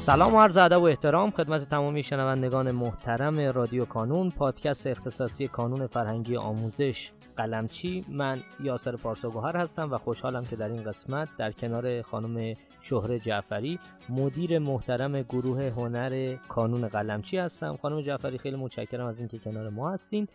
سلام 0.00 0.34
و 0.34 0.40
عرض 0.40 0.56
ادب 0.56 0.80
و 0.80 0.84
احترام 0.84 1.30
خدمت 1.30 1.68
تمامی 1.68 2.02
شنوندگان 2.02 2.72
محترم 2.72 3.40
رادیو 3.40 3.84
کانون 3.84 4.30
پادکست 4.30 4.86
اختصاصی 4.86 5.48
کانون 5.48 5.86
فرهنگی 5.86 6.36
آموزش. 6.36 7.10
قلمچی 7.36 8.04
من 8.08 8.42
یاسر 8.60 8.96
پارساگوهر 8.96 9.56
هستم 9.56 9.92
و 9.92 9.98
خوشحالم 9.98 10.44
که 10.44 10.56
در 10.56 10.68
این 10.68 10.82
قسمت 10.82 11.28
در 11.38 11.52
کنار 11.52 12.02
خانم 12.02 12.54
شهره 12.80 13.18
جعفری 13.18 13.78
مدیر 14.08 14.58
محترم 14.58 15.22
گروه 15.22 15.64
هنر 15.64 16.36
کانون 16.48 16.88
قلمچی 16.88 17.38
هستم. 17.38 17.76
خانم 17.76 18.00
جعفری 18.00 18.38
خیلی 18.38 18.56
متشکرم 18.56 19.06
از 19.06 19.18
اینکه 19.18 19.38
کنار 19.38 19.68
ما 19.68 19.90
هستین. 19.90 20.28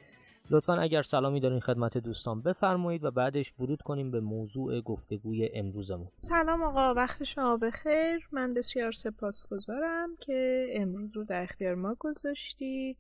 لطفا 0.50 0.74
اگر 0.74 1.02
سلامی 1.02 1.40
دارین 1.40 1.60
خدمت 1.60 1.98
دوستان 1.98 2.42
بفرمایید 2.42 3.04
و 3.04 3.12
بعدش 3.12 3.54
ورود 3.60 3.82
کنیم 3.82 4.12
به 4.12 4.20
موضوع 4.20 4.82
گفتگوی 4.82 5.50
امروزمون. 5.54 6.08
سلام 6.22 6.64
آقا 6.64 6.94
وقت 6.94 7.24
شما 7.24 7.58
بخیر. 7.58 8.28
من 8.32 8.54
بسیار 8.54 8.92
سپاسگزارم 8.92 10.10
که 10.20 10.66
امروز 10.74 11.16
رو 11.16 11.24
در 11.24 11.44
اختیار 11.44 11.76
ما 11.76 11.96
گذاشتید 12.00 12.98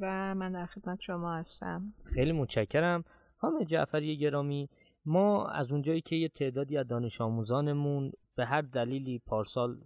و 0.00 0.34
من 0.34 0.52
در 0.52 0.66
خدمت 0.66 1.00
شما 1.00 1.34
هستم. 1.34 1.94
خیلی 2.04 2.32
متشکرم. 2.32 3.04
خانم 3.36 3.64
جعفری 3.64 4.16
گرامی 4.16 4.68
ما 5.04 5.46
از 5.46 5.72
اونجایی 5.72 6.00
که 6.00 6.16
یه 6.16 6.28
تعدادی 6.28 6.76
از 6.76 6.86
دانش 6.86 7.20
آموزانمون 7.20 8.12
به 8.34 8.46
هر 8.46 8.62
دلیلی 8.62 9.18
پارسال 9.26 9.80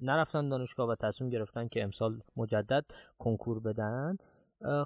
نرفتن 0.00 0.48
دانشگاه 0.48 0.88
و 0.88 0.94
تصمیم 0.94 1.30
گرفتن 1.30 1.68
که 1.68 1.82
امسال 1.82 2.20
مجدد 2.36 2.84
کنکور 3.18 3.60
بدن 3.60 4.16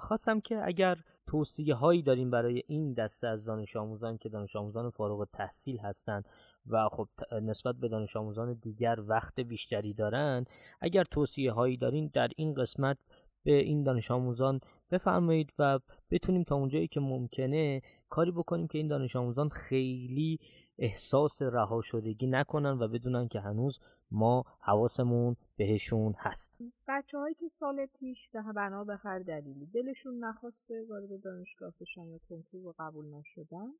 خواستم 0.01 0.39
که 0.39 0.61
اگر 0.63 0.97
توصیه 1.31 1.75
هایی 1.75 2.01
داریم 2.01 2.31
برای 2.31 2.63
این 2.67 2.93
دسته 2.93 3.27
از 3.27 3.45
دانش 3.45 3.75
آموزان 3.75 4.17
که 4.17 4.29
دانش 4.29 4.55
آموزان 4.55 4.89
فارغ 4.89 5.27
تحصیل 5.33 5.77
هستند 5.77 6.25
و 6.67 6.89
خب 6.89 7.07
نسبت 7.41 7.75
به 7.75 7.87
دانش 7.87 8.15
آموزان 8.15 8.53
دیگر 8.53 8.99
وقت 9.07 9.39
بیشتری 9.39 9.93
دارن 9.93 10.45
اگر 10.81 11.03
توصیه 11.03 11.51
هایی 11.51 11.77
دارین 11.77 12.09
در 12.13 12.29
این 12.35 12.51
قسمت 12.51 12.97
به 13.43 13.51
این 13.51 13.83
دانش 13.83 14.11
آموزان 14.11 14.59
بفرمایید 14.91 15.53
و 15.59 15.79
بتونیم 16.11 16.43
تا 16.43 16.55
اونجایی 16.55 16.87
که 16.87 16.99
ممکنه 16.99 17.81
کاری 18.09 18.31
بکنیم 18.31 18.67
که 18.67 18.77
این 18.77 18.87
دانش 18.87 19.15
آموزان 19.15 19.49
خیلی 19.49 20.39
احساس 20.77 21.41
رها 21.41 21.81
شدگی 21.81 22.27
نکنن 22.27 22.77
و 22.79 22.87
بدونن 22.87 23.27
که 23.27 23.39
هنوز 23.39 23.79
ما 24.11 24.43
حواسمون 24.59 25.35
بهشون 25.57 26.13
هست. 26.17 26.59
بچه 26.87 27.17
هایی 27.17 27.35
که 27.35 27.47
سال 27.47 27.85
پیش 27.85 28.29
به 28.29 28.41
بنا 28.55 28.83
به 28.83 28.95
هر 28.95 29.19
دلیلی 29.19 29.65
دلشون 29.65 30.23
نخواسته 30.23 30.85
وارد 30.89 31.21
دانشگاه 31.21 31.73
بشن 31.81 32.07
یا 32.07 32.19
کنکور 32.29 32.67
و 32.67 32.75
قبول 32.79 33.05
نشدن 33.13 33.73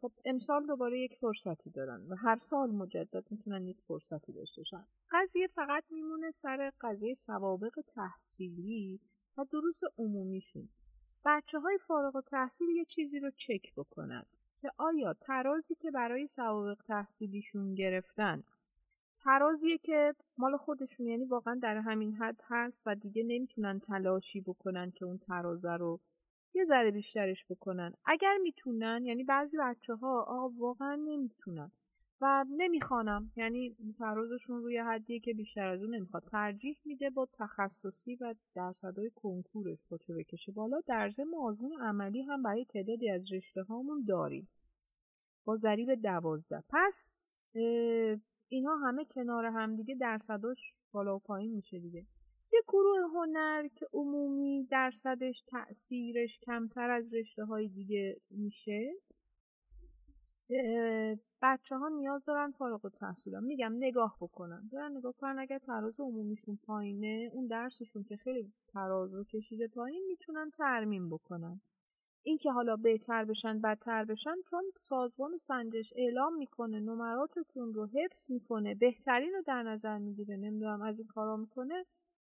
خب 0.00 0.12
امسال 0.24 0.66
دوباره 0.66 1.00
یک 1.00 1.14
فرصتی 1.14 1.70
دارن 1.70 2.06
و 2.08 2.14
هر 2.14 2.36
سال 2.36 2.70
مجدد 2.70 3.24
می‌تونن 3.30 3.66
یک 3.66 3.80
فرصتی 3.80 4.32
داشته 4.32 4.60
باشن. 4.60 4.86
قضیه 5.10 5.46
فقط 5.46 5.84
میمونه 5.90 6.30
سر 6.30 6.72
قضیه 6.80 7.14
سوابق 7.14 7.80
تحصیلی 7.88 9.00
و 9.38 9.44
دروس 9.44 9.80
عمومیشون. 9.98 10.68
بچه 11.24 11.60
های 11.60 11.78
فارغ 11.78 12.16
و 12.16 12.20
تحصیل 12.20 12.68
یه 12.68 12.84
چیزی 12.84 13.18
رو 13.18 13.30
چک 13.30 13.74
بکنن 13.76 14.24
که 14.56 14.70
آیا 14.78 15.14
ترازی 15.14 15.74
که 15.74 15.90
برای 15.90 16.26
سوابق 16.26 16.82
تحصیلیشون 16.86 17.74
گرفتن 17.74 18.44
ترازیه 19.16 19.78
که 19.78 20.14
مال 20.38 20.56
خودشون 20.56 21.06
یعنی 21.06 21.24
واقعا 21.24 21.58
در 21.62 21.76
همین 21.76 22.14
حد 22.14 22.40
هست 22.44 22.82
و 22.86 22.94
دیگه 22.94 23.22
نمی‌تونن 23.22 23.80
تلاشی 23.80 24.40
بکنن 24.40 24.90
که 24.90 25.04
اون 25.04 25.18
ترازه 25.18 25.72
رو 25.72 26.00
یه 26.54 26.64
ذره 26.64 26.90
بیشترش 26.90 27.44
بکنن. 27.50 27.94
اگر 28.04 28.36
می‌تونن 28.42 29.04
یعنی 29.04 29.24
بعضی 29.24 29.56
بچه 29.60 29.94
ها 29.94 30.22
آقا 30.22 30.48
واقعا 30.48 30.94
نمی‌تونن. 30.94 31.72
و 32.22 32.44
نمی‌خوانم. 32.56 33.32
یعنی 33.36 33.76
فرازشون 33.98 34.62
روی 34.62 34.78
حدیه 34.78 35.20
که 35.20 35.34
بیشتر 35.34 35.66
از 35.66 35.82
اون 35.82 35.94
نمی‌خواد. 35.94 36.24
ترجیح 36.24 36.78
میده 36.84 37.10
با 37.10 37.28
تخصصی 37.32 38.16
و 38.16 38.34
درصدهای 38.54 39.10
کنکورش 39.14 39.84
خودشو 39.84 40.14
بکشه 40.14 40.52
بالا. 40.52 40.80
در 40.86 41.10
ضمن 41.10 41.34
آزمون 41.42 41.80
عملی 41.80 42.22
هم 42.22 42.42
برای 42.42 42.64
تعدادی 42.64 43.10
از 43.10 43.32
رشته 43.32 43.62
هامون 43.62 44.04
داریم. 44.08 44.48
با 45.44 45.56
ضریب 45.56 45.94
دوازده. 45.94 46.64
پس 46.68 47.16
اینها 48.48 48.76
همه 48.76 49.04
کنار 49.04 49.44
هم 49.44 49.76
دیگه 49.76 49.94
درصداش 49.94 50.74
بالا 50.92 51.16
و 51.16 51.18
پایین 51.18 51.54
میشه 51.54 51.78
دیگه. 51.78 52.06
یه 52.52 52.60
گروه 52.68 52.98
هنر 53.14 53.68
که 53.68 53.86
عمومی 53.92 54.66
درصدش 54.70 55.42
تأثیرش 55.46 56.38
کمتر 56.38 56.90
از 56.90 57.14
رشته 57.14 57.44
های 57.44 57.68
دیگه 57.68 58.20
میشه. 58.30 58.92
بچه 61.42 61.76
ها 61.76 61.88
نیاز 61.88 62.24
دارن 62.24 62.50
فارغ 62.50 62.84
التحصیل 62.84 63.40
میگم 63.40 63.72
نگاه 63.76 64.16
بکنن. 64.20 64.68
دارن 64.72 64.96
نگاه 64.96 65.12
کنن 65.12 65.38
اگر 65.38 65.58
تراز 65.58 66.00
عمومیشون 66.00 66.58
پایینه 66.62 67.30
اون 67.32 67.46
درسشون 67.46 68.04
که 68.04 68.16
خیلی 68.16 68.52
تراز 68.68 69.14
رو 69.14 69.24
کشیده 69.24 69.68
پایین 69.68 70.04
می‌تونن 70.08 70.50
ترمیم 70.50 71.10
بکنن. 71.10 71.60
اینکه 72.22 72.52
حالا 72.52 72.76
بهتر 72.76 73.24
بشن 73.24 73.60
بدتر 73.60 74.04
بشن 74.04 74.34
چون 74.50 74.64
سازمان 74.80 75.36
سنجش 75.36 75.92
اعلام 75.96 76.36
می‌کنه 76.36 76.80
نمراتتون 76.80 77.74
رو 77.74 77.86
حفظ 77.86 78.30
می‌کنه 78.30 78.74
بهترین 78.74 79.32
رو 79.34 79.42
در 79.46 79.62
نظر 79.62 79.98
می‌گیره. 79.98 80.36
نمی‌دونم 80.36 80.82
از 80.82 80.98
این 80.98 81.08
کارا 81.08 81.36
می‌کنه. 81.36 81.84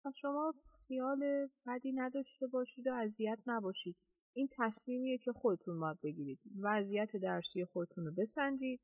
پس 0.05 0.15
شما 0.15 0.53
خیال 0.87 1.47
بدی 1.67 1.91
نداشته 1.91 2.47
باشید 2.47 2.87
و 2.87 2.93
اذیت 2.93 3.39
نباشید. 3.47 3.95
این 4.33 4.49
تصمیمیه 4.51 5.17
که 5.17 5.31
خودتون 5.31 5.79
باید 5.79 6.01
بگیرید. 6.01 6.39
وضعیت 6.61 7.17
درسی 7.17 7.65
خودتون 7.65 8.05
رو 8.05 8.11
بسنجید. 8.11 8.81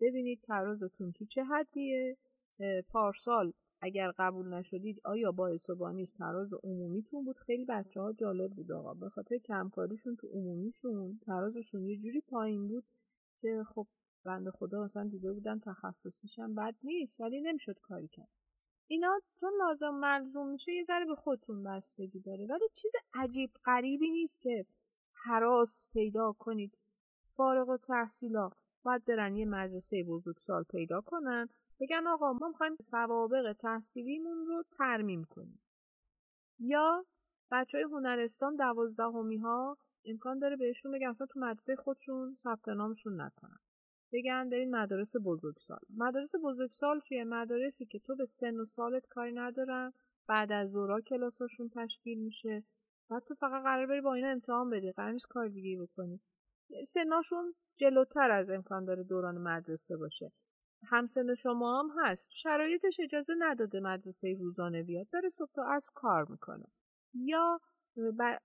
ببینید 0.00 0.40
ترازتون 0.40 1.12
تو 1.12 1.24
چه 1.24 1.44
حدیه. 1.44 2.16
پارسال 2.88 3.52
اگر 3.80 4.12
قبول 4.18 4.54
نشدید 4.54 5.00
آیا 5.04 5.32
باعث 5.32 5.70
و 5.70 6.04
تراز 6.18 6.54
عمومیتون 6.64 7.24
بود؟ 7.24 7.36
خیلی 7.36 7.64
بچه 7.64 8.00
ها 8.00 8.12
جالب 8.12 8.50
بود 8.50 8.72
آقا. 8.72 8.94
به 8.94 9.08
خاطر 9.08 9.38
کمکاریشون 9.38 10.16
تو 10.16 10.28
عمومیشون 10.28 11.20
ترازشون 11.26 11.86
یه 11.86 11.96
جوری 11.96 12.20
پایین 12.20 12.68
بود 12.68 12.84
که 13.40 13.64
خب 13.68 13.86
بنده 14.24 14.50
خدا 14.50 14.84
اصلا 14.84 15.08
دیده 15.08 15.32
بودن 15.32 15.58
تخصصیش 15.58 16.38
هم 16.38 16.54
بد 16.54 16.74
نیست 16.82 17.20
ولی 17.20 17.40
نمی‌شد 17.40 17.78
کاری 17.78 18.08
کرد. 18.08 18.28
اینا 18.86 19.20
چون 19.34 19.52
لازم 19.58 19.94
ملزوم 19.94 20.50
میشه 20.50 20.72
یه 20.72 20.82
ذره 20.82 21.04
به 21.04 21.14
خودتون 21.14 21.62
بستگی 21.62 22.20
داره. 22.20 22.46
ولی 22.46 22.68
چیز 22.72 22.92
عجیب 23.14 23.50
غریبی 23.64 24.10
نیست 24.10 24.42
که 24.42 24.66
حراس 25.24 25.88
پیدا 25.92 26.32
کنید. 26.32 26.78
فارغ 27.24 27.68
و 27.68 27.76
تحصیلا 27.76 28.50
باید 28.82 29.04
برن 29.04 29.36
یه 29.36 29.46
مدرسه 29.46 30.04
بزرگسال 30.04 30.62
پیدا 30.62 31.00
کنن. 31.00 31.48
بگن 31.80 32.06
آقا 32.06 32.32
ما 32.32 32.48
می‌خوایم 32.48 32.76
سوابق 32.80 33.52
تحصیلیمون 33.52 34.46
رو 34.46 34.64
ترمیم 34.78 35.24
کنیم. 35.24 35.62
یا 36.58 37.06
بچه 37.50 37.78
های 37.78 37.84
هنرستان 37.84 38.56
دوازدهمی 38.56 39.36
ها 39.36 39.78
امکان 40.04 40.38
داره 40.38 40.56
بهشون 40.56 40.92
بگن 40.92 41.08
اصلا 41.08 41.26
تو 41.26 41.40
مدرسه 41.40 41.76
خودشون 41.76 42.34
ثبت 42.34 42.68
نامشون 42.68 43.20
نکنن. 43.20 43.58
بگن 44.12 44.48
برین 44.50 44.76
مدارس 44.76 45.12
بزرگسال. 45.24 45.80
مدارس 45.96 46.32
بزرگسال 46.44 47.00
چیه 47.00 47.24
مدارسی 47.24 47.86
که 47.86 47.98
تو 47.98 48.16
به 48.16 48.24
سن 48.24 48.56
و 48.56 48.64
سالت 48.64 49.06
کاری 49.06 49.32
ندارن. 49.32 49.92
بعد 50.26 50.52
از 50.52 50.70
زورا 50.70 51.00
کلاساشون 51.00 51.70
تشکیل 51.74 52.18
میشه. 52.18 52.64
بعد 53.12 53.24
تو 53.24 53.34
فقط 53.34 53.62
قرار 53.62 53.86
بری 53.86 54.00
با 54.00 54.14
اینا 54.14 54.28
امتحان 54.28 54.70
بدی. 54.70 54.92
قرار 54.92 55.12
نیست 55.12 55.26
کار 55.28 55.48
دیگه 55.48 55.78
بکنی. 55.82 56.20
سناشون 56.86 57.54
جلوتر 57.76 58.30
از 58.30 58.50
امکان 58.50 58.84
داره 58.84 59.02
دوران 59.02 59.38
مدرسه 59.38 59.96
باشه. 59.96 60.32
همسن 60.84 61.34
شما 61.34 61.78
هم 61.78 61.90
هست. 61.98 62.30
شرایطش 62.30 63.00
اجازه 63.00 63.34
نداده 63.38 63.80
مدرسه 63.80 64.34
روزانه 64.40 64.82
بیاد. 64.82 65.08
داره 65.08 65.28
صبح 65.28 65.50
تا 65.54 65.64
از 65.64 65.90
کار 65.94 66.26
می‌کنه. 66.30 66.66
یا 67.14 67.60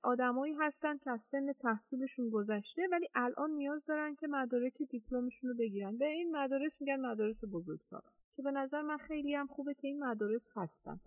آدمایی 0.04 0.54
هستن 0.54 0.98
که 0.98 1.12
از 1.12 1.22
سن 1.22 1.54
تحصیلشون 1.54 2.30
گذشته 2.30 2.88
ولی 2.92 3.08
الان 3.16 3.52
نیاز 3.52 3.86
دارن 3.86 4.16
که 4.16 4.28
مدارک 4.28 4.82
دیپلمشون 4.90 5.50
رو 5.50 5.56
بگیرن. 5.56 5.98
به 5.98 6.06
این 6.06 6.36
مدارس 6.38 6.82
میگن 6.82 7.00
مدارس 7.00 7.44
بزرگسال. 7.52 8.02
که 8.32 8.42
به 8.44 8.52
نظر 8.52 8.82
من 8.82 8.98
خیلی 8.98 9.36
هم 9.36 9.48
خوبه 9.48 9.74
که 9.74 9.88
این 9.88 10.04
مدارس 10.04 10.50
هستن. 10.56 11.00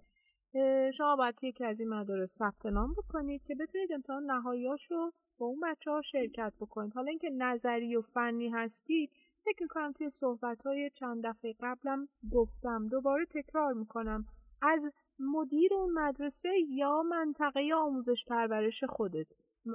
شما 0.93 1.17
باید 1.17 1.45
یکی 1.45 1.65
از 1.65 1.81
این 1.81 1.89
مدارس 1.89 2.39
ثبت 2.39 2.67
نام 2.67 2.93
بکنید 2.93 3.43
که 3.45 3.55
بتونید 3.55 3.93
امتحان 3.93 4.25
نهاییاش 4.25 4.91
رو 4.91 5.13
با 5.39 5.47
اون 5.47 5.61
بچه 5.63 5.91
ها 5.91 6.01
شرکت 6.01 6.53
بکنید. 6.61 6.95
حالا 6.95 7.09
اینکه 7.09 7.31
نظری 7.31 7.97
و 7.97 8.03
فنی 8.03 8.49
هستید 8.49 9.11
فکر 9.45 9.63
می‌کنم 9.63 9.93
توی 9.93 10.11
صحبت 10.11 10.63
های 10.63 10.91
چند 10.91 11.27
دفعه 11.27 11.55
قبلم 11.61 12.09
گفتم. 12.33 12.89
دوباره 12.89 13.27
تکرار 13.27 13.73
می‌کنم. 13.73 14.27
از 14.63 14.93
مدیر 15.19 15.75
اون 15.75 15.93
مدرسه 15.93 16.51
یا 16.69 17.03
منطقه 17.03 17.71
آموزش 17.77 18.25
پرورش 18.25 18.85
خودت 18.85 19.35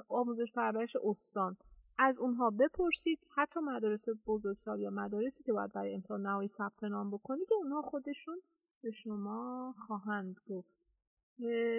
آموزش 0.09 0.51
پرورش 0.51 0.95
استان 1.03 1.57
از 1.97 2.19
اونها 2.19 2.49
بپرسید. 2.49 3.19
حتی 3.29 3.59
مدارس 3.59 4.05
بزرگسال 4.27 4.79
یا 4.79 4.89
مدارسی 4.89 5.43
که 5.43 5.53
باید 5.53 5.71
برای 5.71 5.93
امتحان 5.93 6.21
نهایی 6.21 6.47
ثبت 6.47 6.83
نام 6.83 7.11
بکنید 7.11 7.51
و 7.51 7.55
اونها 7.55 7.81
خودشون 7.81 8.41
به 8.85 8.91
شما 8.91 9.73
خواهند 9.77 10.35
گفت. 10.47 10.77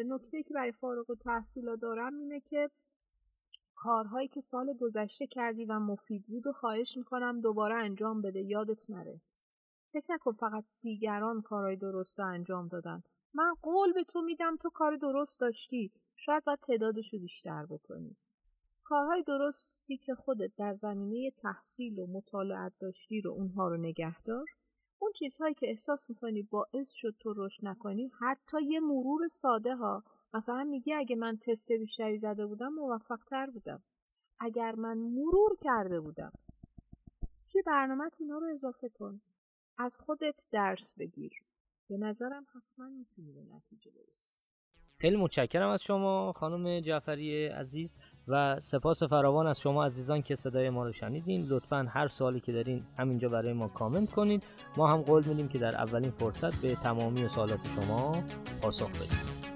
نکته 0.06 0.42
که 0.42 0.54
برای 0.54 0.72
فارغ 0.72 1.10
و 1.10 1.14
تحصیل 1.14 1.76
دارم 1.76 2.18
اینه 2.18 2.40
که 2.40 2.70
کارهایی 3.74 4.28
که 4.28 4.40
سال 4.40 4.72
گذشته 4.80 5.26
کردی 5.26 5.64
و 5.64 5.78
مفید 5.78 6.26
بود 6.26 6.46
و 6.46 6.52
خواهش 6.52 6.96
می‌کنم 6.96 7.40
دوباره 7.40 7.74
انجام 7.74 8.22
بده. 8.22 8.42
یادت 8.42 8.90
نره. 8.90 9.20
فکر 9.92 10.12
نکن 10.14 10.32
فقط 10.32 10.64
دیگران 10.80 11.42
کارهای 11.42 11.76
درست 11.76 12.20
انجام 12.20 12.68
دادن. 12.68 13.02
من 13.34 13.54
قول 13.62 13.92
به 13.92 14.04
تو 14.04 14.22
میدم 14.22 14.56
تو 14.56 14.70
کار 14.70 14.96
درست 14.96 15.40
داشتی. 15.40 15.92
شاید 16.14 16.44
باید 16.44 16.60
تعدادش 16.60 17.12
رو 17.14 17.20
بیشتر 17.20 17.66
بکنی. 17.66 18.16
کارهای 18.84 19.22
درستی 19.22 19.96
که 19.96 20.14
خودت 20.14 20.52
در 20.56 20.74
زمینه 20.74 21.30
تحصیل 21.30 21.98
و 21.98 22.06
مطالعت 22.06 22.72
داشتی 22.78 23.20
رو 23.20 23.30
اونها 23.30 23.68
رو 23.68 23.76
نگه 23.76 24.22
دار. 24.22 24.46
اون 24.98 25.12
چیزهایی 25.12 25.54
که 25.54 25.68
احساس 25.68 26.10
می‌کنی 26.10 26.42
باعث 26.42 26.92
شد 26.92 27.14
تو 27.20 27.32
رشد 27.36 27.66
نکنی 27.66 28.10
حتی 28.20 28.62
یه 28.62 28.80
مرور 28.80 29.28
ساده 29.28 29.76
ها 29.76 30.04
مثلا 30.34 30.64
میگی 30.64 30.92
اگه 30.92 31.16
من 31.16 31.36
تست 31.36 31.72
بیشتری 31.72 32.18
زده 32.18 32.46
بودم 32.46 32.68
موفق 32.68 33.24
تر 33.24 33.46
بودم. 33.50 33.82
اگر 34.40 34.74
من 34.74 34.98
مرور 34.98 35.56
کرده 35.60 36.00
بودم. 36.00 36.32
توی 37.52 37.62
برنامه 37.62 38.10
اینا 38.20 38.38
رو 38.38 38.46
اضافه 38.46 38.88
کن. 38.88 39.20
از 39.78 39.96
خودت 39.96 40.46
درس 40.50 40.94
بگیر. 40.94 41.42
به 41.88 41.96
نظرم 41.96 42.46
حتما 42.54 42.88
می‌تونی 42.88 43.32
به 43.32 43.42
نتیجه 43.54 43.90
برسی. 43.90 44.45
خیلی 45.00 45.16
متشکرم 45.16 45.68
از 45.68 45.82
شما 45.82 46.32
خانم 46.32 46.80
جعفری 46.80 47.46
عزیز 47.46 47.98
و 48.28 48.60
سپاس 48.60 49.02
فراوان 49.02 49.46
از 49.46 49.60
شما 49.60 49.84
عزیزان 49.84 50.22
که 50.22 50.34
صدای 50.34 50.70
ما 50.70 50.84
رو 50.84 50.92
شنیدین. 50.92 51.46
لطفا 51.48 51.86
هر 51.90 52.08
سوالی 52.08 52.40
که 52.40 52.52
دارین 52.52 52.84
همینجا 52.98 53.28
برای 53.28 53.52
ما 53.52 53.68
کامنت 53.68 54.10
کنید. 54.10 54.44
ما 54.76 54.88
هم 54.88 55.02
قول 55.02 55.24
میدیم 55.24 55.48
که 55.48 55.58
در 55.58 55.74
اولین 55.74 56.10
فرصت 56.10 56.54
به 56.62 56.74
تمامی 56.74 57.28
سوالات 57.28 57.60
شما 57.66 58.12
پاسخ 58.62 58.88
بدیم. 58.88 59.55